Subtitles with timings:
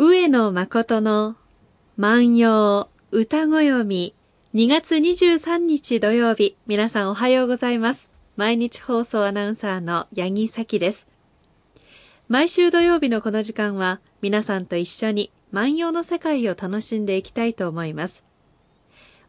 [0.00, 1.34] 上野誠の
[1.96, 4.14] 万葉歌ご読み
[4.54, 6.56] 2月23日土曜日。
[6.68, 8.08] 皆さんおはようございます。
[8.36, 11.08] 毎日放送アナウンサーの八木咲です。
[12.28, 18.22] 毎週土曜日のこの時間は皆さんと一緒に万葉の世界を楽しんでいきたいと思います。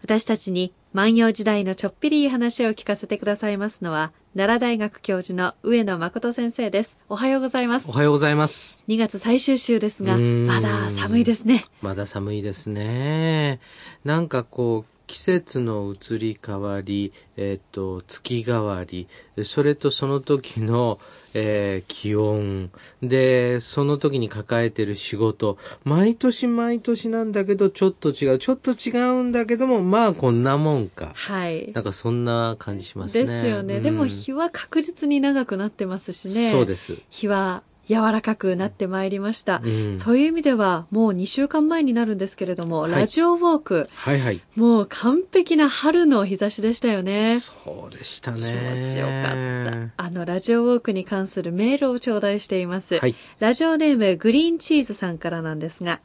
[0.03, 6.99] 私たちに万葉時代のちょっぴりいい話を聞かせてくださいますのは奈良大学教授の上野誠先生です。
[7.09, 7.89] おはようございます。
[7.89, 8.85] おはようございます。
[8.87, 11.65] 2月最終週ですが、まだ寒いですね。
[11.81, 13.59] まだ寒いですね。
[14.05, 19.07] なんかこう、季節の移り変わり、えっ、と、月替わり、
[19.43, 20.99] それとその時の、
[21.33, 22.69] えー気温、
[23.01, 31.11] で、その時に抱えてる仕事、毎年毎年なんだけど、ちょっと違う、ちょっと違うんだけども、まあこんなもんか。
[31.15, 31.71] はい。
[31.73, 33.25] なんかそんな感じしますね。
[33.25, 33.77] ですよね。
[33.77, 36.51] うんでも日は確実に長くなってますしね。
[36.51, 36.97] そうです。
[37.09, 39.61] 日は柔らかくなってまいりました。
[39.63, 44.41] うんそういう意味ではもう2週間前になるんですけれども、はいラジオウォーク、はいはい。
[44.55, 47.39] もう完璧な春の日差しでしたよね。
[47.39, 48.85] そうでした気ね。
[48.87, 50.03] 持ちよかった。
[50.03, 52.99] あの、ラジオウォークに関するメールを頂戴しています。
[52.99, 55.99] はいラジオネームグリーンチーズさんからなんですが、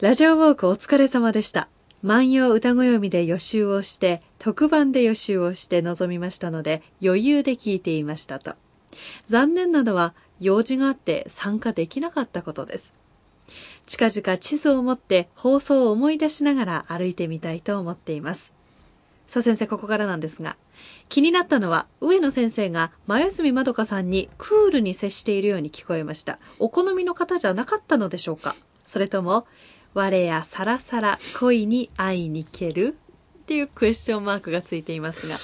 [0.00, 1.68] ラジオウォークお疲れ様でした。
[2.02, 8.54] 万葉歌ご読みで予習をして、特番で予習をして臨みましたので、余裕で聞いていましたと。
[9.26, 12.94] 残念なのは、用事があって参加できなかったことです。
[13.86, 18.52] 近々地図を持って放送を思い出しながら歩いてみたいと思っています。
[19.28, 20.56] さあ先生、ここからなんですが、
[21.08, 26.38] 気になったのは、上野先生が前住まどかさんにクールに接しているように聞こえました。
[26.58, 28.54] お好みの方じゃなかったのでしょうか？
[28.84, 29.46] それとも、
[29.94, 32.96] 我やさらさら恋に会いに行ける？
[33.42, 35.36] っていうクエスチョンマークがついていますが。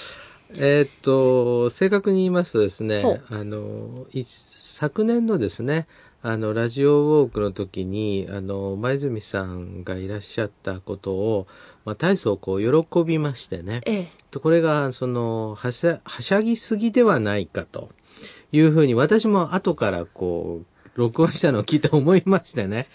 [0.57, 5.87] えーっと、正確に言いますとですねほ、あの、い昨年のですね、
[6.25, 11.49] あの、ラジオウォークの時に、あの、前住さんがいらっしゃったことを、
[11.85, 13.81] まあ、大層こう、喜びましてね。
[13.87, 14.09] ええ。
[14.31, 17.91] とこれが、その、はしゃ、はしゃぎすぎではないかと
[18.53, 22.87] いうふうに、私も後からこう、録音したのを聞いて思いましてね。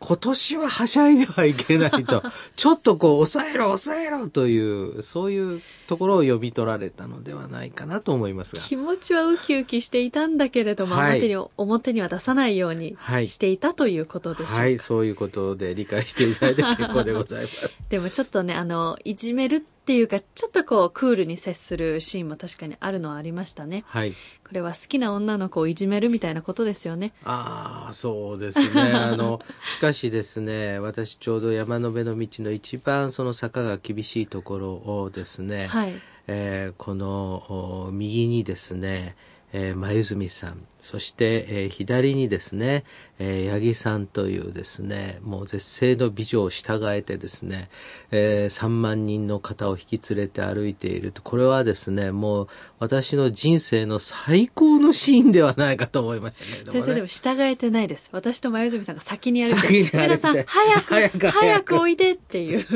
[0.00, 2.22] 今年ははしゃいではいけないと。
[2.56, 8.62] ちょっとこう、抑えろ、抑えろという、そういうところを読み取られたのではないかなと思いますが。
[8.62, 14.54] 気持ちはウキウキしていたんだけれども、はい表に表には出さないようにはいしていたということでしょうか。
[14.54, 17.70] はい、そういうことで理解していただいて結構でございます。
[17.90, 23.84] でもちょっとね、あの、いじめるっていうか、ちょっとこう、クールに接するシーンも確かにあるのはありましたね。
[23.86, 24.12] はい。
[24.12, 24.16] こ
[24.52, 27.12] れは好きな女の子をいじめるみたいなことですよね。
[27.24, 28.82] ああ、そうですね。
[28.94, 29.40] あの、
[29.74, 35.94] しかしですね、私ちょうど山辺の道の一番その坂が厳しいところをですね、はい。
[36.26, 39.16] えーこのお右にですね、
[39.52, 42.84] えー前住さん、そして、えー左にですね、
[43.20, 47.68] えー八木さんというですね、もう絶世の美女を従えてですね、
[48.10, 52.48] えー3万人の方を引き連れて歩いていると、これはですね、もう
[52.78, 56.80] 私の人生の最高のシーンではないかと思いましたけれども、ね。
[56.80, 58.08] 先生でも従えてないです。
[58.10, 62.66] 私と前住さんが先に歩いて、皆さん、 早く、早く早くおいでっていう。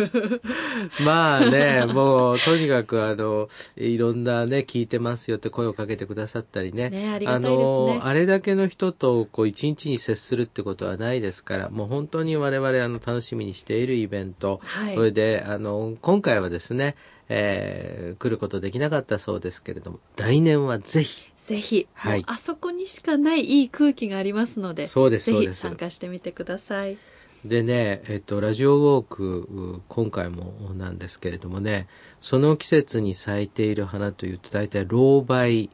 [1.07, 6.91] まあね、もう、とにかく、あの、いろんなね、聞いてますよって声をかけてくださったりね。
[6.91, 14.61] ねありがたいですねの、あれだけの人と、こう、一日に接するってことはないですから、もう本当に我々、あの、楽しみにしているイベント。
[14.63, 16.97] はいそれで、あの、今回はですね、
[17.29, 26.97] えー来ることできなかったそうですけれども、来年はぜひ、ぜひ、はいもうあそこにしかないいい空気がありますので、そうですぜひそうです参加してみてください。
[27.45, 31.89] でね、えっと、ラジオウォーク、う今回もなんですけれどもね、
[32.23, 35.37] その季節に咲いている花というと、大体、老梅。
[35.37, 35.69] はい。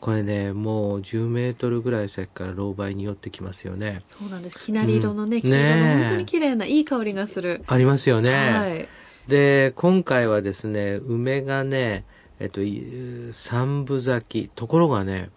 [0.00, 4.02] これね、もう10メートルぐらい先から老梅に寄ってきますよね。
[4.06, 4.58] そうなんです。
[4.58, 7.64] きなり色のね、うん黄色の本当に綺麗ないい香りがする。
[7.66, 8.32] ありますよね。
[8.32, 8.88] はい。
[9.26, 12.04] で、今回はですね、梅がね、
[12.38, 14.50] えっと、い三部咲き。
[14.54, 15.30] ところがね、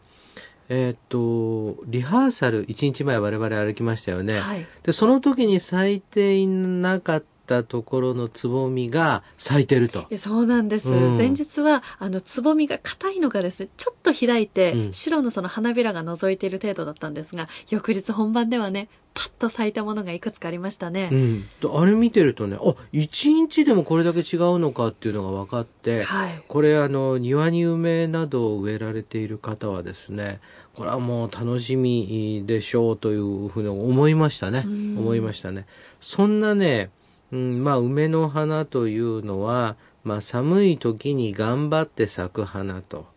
[0.70, 4.40] えっと、リハーサル1日前我々歩きましたよね。
[4.40, 4.66] はい。
[4.84, 10.90] で、その時に咲いていなかったところのつぼみが咲いてるとそうなんです。
[10.90, 18.90] うん前日は、あの、つぼみが硬いのがですね、ちょっと開いて、うん白のその花びらが覗いている程度だったんですが、翌日本番ではね、
[19.20, 21.10] パッと咲いたものがいくつかありましたね。
[21.12, 21.42] うん。
[21.42, 26.42] であれ見てるとね、あ、一日でもこれだけ違うのかっていうのが分かって、はい。
[26.48, 30.40] これあの庭に梅などを植えられている方はですね
[30.74, 35.66] これはもう楽しみでしょうというふうに思いましたねうん思いましたね
[36.00, 36.90] そんなね、
[37.32, 43.08] うん、まあ梅の花というのは、まあ、寒い時に頑張って咲く花と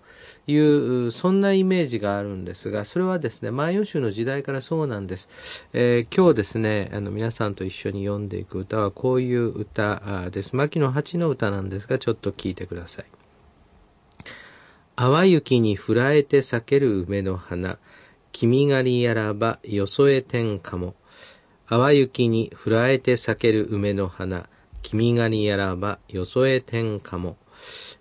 [0.46, 5.66] いう、そんなイメージがあるんですが、それはですね、万葉集の時代からそうなんです。
[5.72, 10.56] えー今日ですね、あの、皆さんと一緒に読んでいく歌はこういう歌です。
[10.56, 13.04] 牧野八の歌なんですが、ちょっと聞いてください。
[14.96, 17.78] 淡雪に振らえて咲ける梅の花。
[18.32, 20.94] 君がりやらばよそえ天下も。
[21.68, 24.48] 淡雪に振らえて咲ける梅の花。
[24.82, 27.36] 君がりやらばよそえ天下も。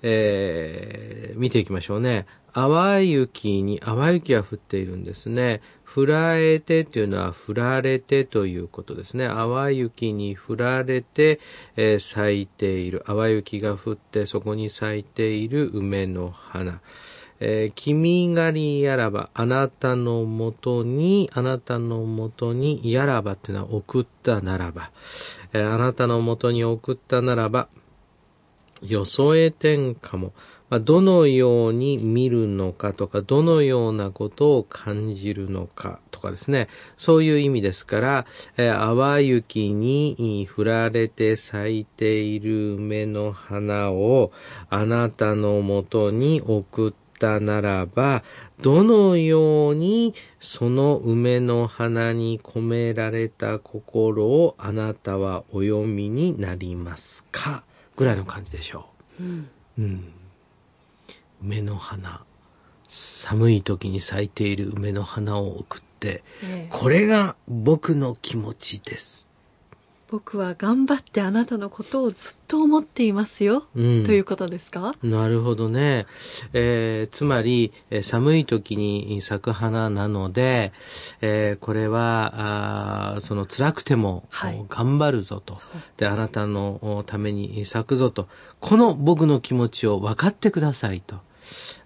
[0.01, 2.25] えー見ていきましょうね。
[2.53, 5.61] 淡雪に、淡雪が降っているんですね。
[5.83, 9.27] 振らえてというのは振られてということですね。
[9.27, 11.39] 淡雪に振られて、
[11.77, 13.03] えー咲いている。
[13.07, 16.81] 淡雪が降ってそこに咲いている梅の花。
[17.39, 24.91] えー君がりやらば、あなたのもとに、あなたのもとに、やらばっていうのは送ったならば、
[25.53, 27.69] えーあなたのもとに送ったならば、
[28.81, 30.33] よそえ天下も、
[30.69, 38.25] まあ、どのように見るのかとか、どのようなことを感じるのかとかですね、そういう意味ですから、
[38.57, 44.31] えー淡雪に降られて咲いている梅の花を
[44.69, 48.23] あなたのもとに送ったならば、
[48.61, 57.63] どのようにその梅の花に込められた心をあなたはお読みになりますか？
[57.95, 58.89] ぐらいの感じでしょ
[59.19, 59.23] う。
[59.79, 60.13] うん。
[61.43, 62.21] 梅の花。
[62.87, 69.29] 寒い時に咲いている梅の花を送って、ええこれが僕の気持ちです。
[70.11, 74.93] 僕は頑張ってあなたのことをずっと思っていますよ、うんということですか？
[75.01, 76.05] なるほどね。
[76.51, 80.73] えーつまり、えー寒い時に咲く花なので、
[81.21, 85.57] えーこれは、あーその辛くても、はい頑張るぞと。
[85.95, 88.27] で、あなたのおために咲くぞと。
[88.59, 91.15] この僕の気持ちを分かってくださいと。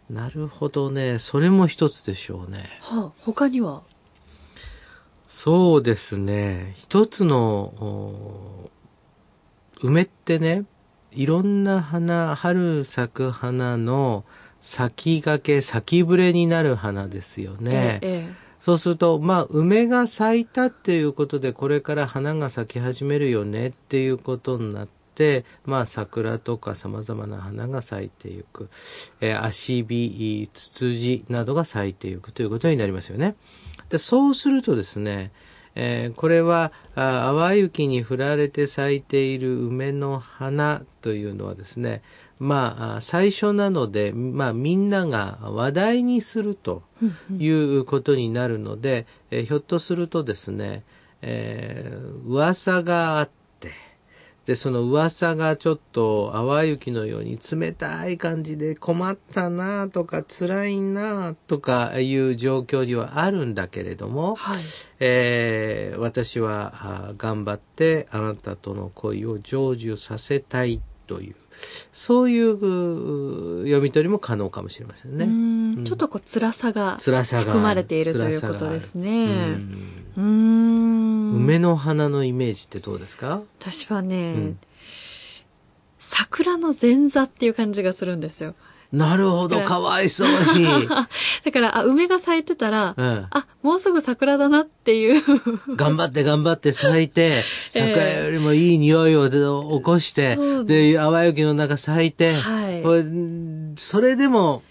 [0.10, 1.20] なるほどね。
[1.20, 2.80] それも一つでしょうね。
[2.82, 3.84] はあ、他には？
[5.28, 6.74] そうですね。
[6.76, 8.70] 一つの、お
[9.82, 10.66] 梅ってね、
[11.12, 14.26] いろんな花、春咲く花の
[14.60, 18.00] 先駆け、先触れになる花ですよね。
[18.02, 28.70] ええそうすると、まあ、梅が咲いたっていうことで、これから花が咲き始めるよねっていうことになって、まあ、桜とか様々な花が咲いていく。
[29.22, 33.36] えー、足火、ツツジなどが咲いていくということになりますよね。
[33.90, 35.32] で、そうするとですね、
[35.76, 42.02] えーこれは、あ淡雪に降られて咲いている梅の花というのはですね、
[42.40, 46.84] まあ、あ最初なので、まあ、みんなが話題にすると
[47.38, 50.84] いうことになるので、えーひょっとするとですね、
[51.22, 53.45] えー噂があって、
[54.46, 64.60] で、その噂がちょっと淡雪のように冷たい感じで困ったなとか辛いなとかいう状況にはあるんだけれども、はい
[65.00, 71.36] えー私はあ頑張ってあなたとの恋を成就させたいという、
[71.92, 72.54] そういう
[73.62, 75.26] う読み取りも可能かもしれませんうね。
[75.26, 79.26] ーんちょっとこう辛さが含まれているということですうね。
[79.56, 79.78] ん
[80.18, 80.75] うーん。
[81.36, 83.42] 梅の花のイメージってどうですか？
[83.60, 84.60] 私はね、うん
[86.00, 88.54] 桜の前座っていう感じがするんですよ。
[88.92, 90.88] なるほど、かわいそうに。
[91.44, 95.24] だから、あ、梅が咲いてたら、うんあ、もうすぐ桜だなっていう。
[95.76, 103.04] 頑張って頑張って咲いて、桜よりもいい匂いをで起こして、で、淡雪の中咲いて、はいこれ
[103.76, 104.62] それでも、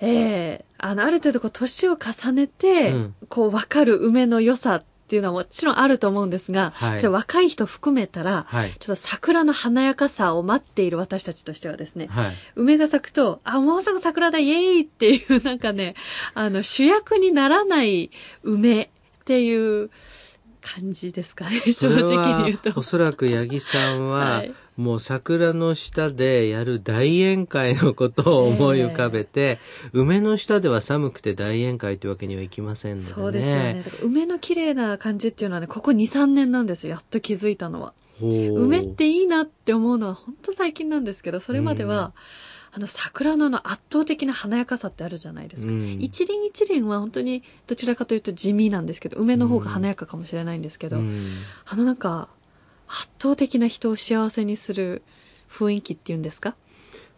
[0.00, 12.32] ええあの、ある程度こう、年を重ねて、うんこう、わかる梅の良さっていうのはもちろんあると思うんですが、はいちょっと若い人含めたら、はいちょっと桜の華やかさを待っている私たちとしてはですね、はい。
[12.54, 15.96] 梅が咲くと、あ、もうすぐ桜だ、イエーイっていう、なんかね、
[16.34, 18.12] あの、主役にならない
[18.44, 18.88] 梅っ
[19.24, 19.90] ていう
[20.74, 22.72] 感じですかね、正直はに言うと。
[22.78, 29.58] おそらく八木さんは、はいもう桜の下でやる大宴会のことを思い浮かべて、
[29.92, 33.14] 梅の下では寒くて大宴会というわけにはいきませんのでね。
[33.14, 33.84] そうですよね。
[34.02, 36.92] 梅の綺麗な感じっていうのはね、ここ2、3年なんですよ。
[36.92, 37.92] やっと気づいたのは。
[38.22, 42.14] 梅っていいなって思うのは本当最近なんですけど、それまでは、
[42.72, 45.72] あの桜のあの圧倒的な華やかさってあるじゃないですか。
[45.72, 51.32] うん一輪一輪は本当にどちらかというと地味なんですけど、梅の方が華やかかもしれないんですけど、うん
[51.66, 52.28] あのなんか、
[52.86, 55.02] 圧倒的な人を幸せにする
[55.50, 56.54] 雰囲気っていうんですか？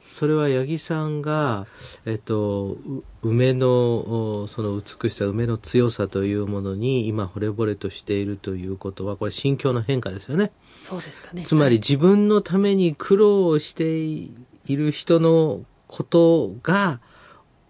[0.04, 1.66] それは八木さんが、
[2.06, 10.50] えっと、う梅の、おその美しさ、梅の強さというものに今惚れ惚れとしているということは、これ心境の変化ですよね。
[10.80, 11.44] そうですかね。
[11.44, 14.28] つまり自分のために苦労して
[14.66, 17.00] いる人のことが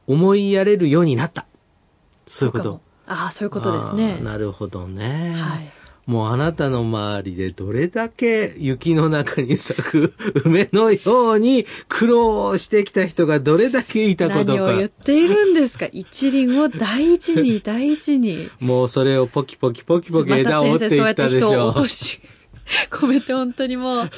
[0.06, 1.46] 思いやれるようになった。
[2.26, 2.80] そういうこと。
[3.06, 4.18] ああ、そういうことですね。
[4.22, 5.34] なるほどね。
[5.36, 5.70] はい。
[6.04, 10.12] もうあなたの周りでどれだけ雪の中に咲く
[10.44, 15.04] 梅のように苦労してきた人がどれだけいたこと何を言っか。
[15.04, 15.86] ているんですか？
[15.92, 18.50] 一輪を大事に 大事に。
[18.58, 22.20] もうそれをポキポキポキポキ枝を折っていったでしょ先生そうやって人を落とし、
[22.90, 24.10] 込めて本当にもう。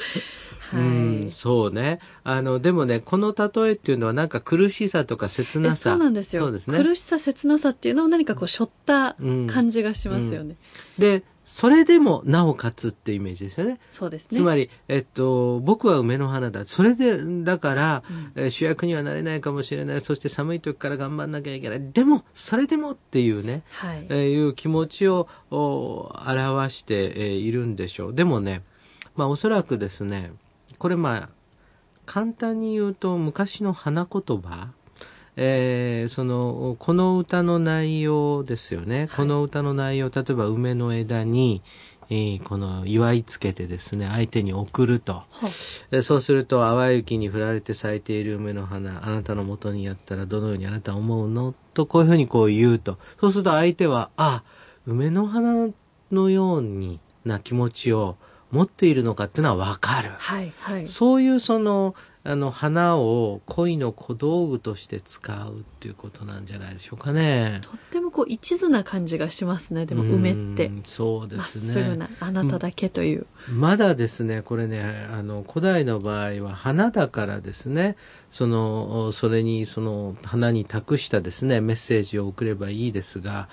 [0.75, 0.87] はい。
[1.23, 1.99] うん、そうね。
[2.23, 5.91] あの、でもね、この例えっていうのはなんか苦しさとか切えなさ。
[5.91, 6.77] そうなんですよそうですね。
[6.77, 9.15] 苦しさ、切なさっていうのを何かこう、しょった
[9.47, 10.55] 感じがしますよね。
[10.97, 13.79] で、それでもなおかつってイメージですよね。
[13.91, 14.29] そうですね。
[14.35, 16.65] つまり、えっと、僕は梅の花だ。
[16.65, 18.03] それで、だから、
[18.35, 20.01] えー主役にはなれないかもしれない。
[20.01, 21.91] そして寒い時から頑張んなきゃいけない。
[21.91, 24.05] でも、それでもっていうね、はい。
[24.09, 28.13] えーいう気持ちをお表して、えーいるんでしょう。
[28.15, 28.63] でもね、
[29.15, 30.31] まあおそらくですね、
[30.77, 31.29] これまあ、
[32.05, 34.69] 簡単に言うと昔の花言葉、
[35.37, 39.09] えーその、この歌の内容ですよね。
[39.15, 41.61] この歌の内容、例えば梅の枝に、
[42.09, 45.13] えーこの祝いつけてですね、相手に送ると。
[45.13, 45.25] は
[45.91, 51.53] でそうすると、淡雪に降られて咲いている梅の花、あなたの元にやったらどのようにあなたは思うの？
[51.73, 52.99] と、こういうふうにこう言うと。
[53.19, 54.43] そうすると相手は、あ、
[54.85, 55.69] 梅の花
[56.11, 58.17] のようにな気持ちを
[58.51, 60.11] 持っているのかっていうのはわかる。
[60.17, 60.53] はい。
[60.59, 60.87] はい。
[60.87, 61.95] そういうその、
[62.27, 67.59] あの、花を恋の小道具として使うっていうことなんじゃないでしょうかね。
[67.61, 69.85] とってもこう、一途な感じがしますね。
[69.85, 70.69] でも、梅ってう。
[70.71, 71.73] んそうでまっすね。
[71.73, 73.27] すぐな、あなただけという。
[73.47, 77.95] まだですね、これね、あの、古代の場合は花だからですね、
[78.31, 83.47] その、それに、その、花に託したですね、メッセージを送ればいいですが、あ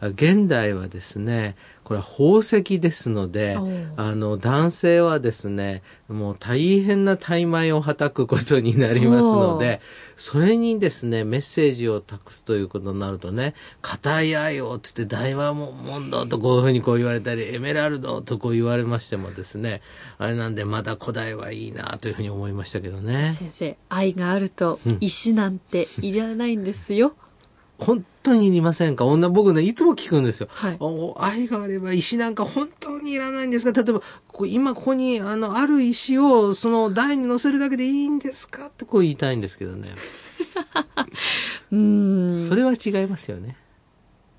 [0.00, 3.56] 現代はですね、これは宝石ですので
[3.96, 9.80] あの、男性はですね、もう大変な大枚をはたくことになりますので、
[10.16, 19.80] それにですね、メッセージを託すということになるとね、硬い愛をつってダイヤモンドとこういうふうにこう言われたり、エメラルドとこう言われましてもですね、
[20.18, 23.36] あれなんでまだ古代はいいなというふうに思いましたけどね。
[23.38, 27.14] 先生、愛があるとうん、石なんていらないんですよ。
[27.78, 29.04] 本当にいりませんか？
[29.04, 30.48] 女、僕ね、いつも聞くんですよ。
[30.50, 33.82] はいお愛があれば石なんか本当にいらないんですか？
[33.82, 38.66] 例えば、ここ今ここにあの、ある石をその台に乗せるだけでいいんですか？
[38.66, 39.90] ってこう言いたいんですけどね。
[41.70, 42.48] うーん。
[42.48, 43.56] それは違いますよね。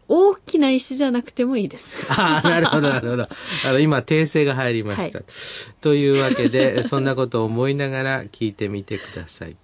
[0.09, 2.07] 大きな石じゃなくてもいいです。
[2.09, 3.23] ああ、なるほど、なるほど。
[3.65, 5.19] あの、今、訂正が入りました。
[5.19, 5.25] は
[5.81, 9.57] というわけで、そんなことを思いながら聞いてみてください。